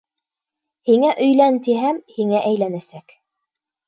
[0.89, 3.15] Һиңә өйлән, тиһәм, һиңә әйләнәсәк.